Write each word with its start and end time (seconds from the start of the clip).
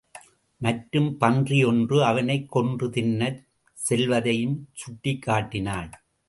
மற்றும் 0.61 1.17
பன்றி 1.17 1.63
ஒன்று 1.63 2.03
அவனைக் 2.03 2.51
கொன்று 2.51 2.87
தின்னச் 2.89 3.39
செல்வதையும் 3.77 4.57
சுட்டிக் 4.73 5.21
காட்டினாள். 5.21 5.91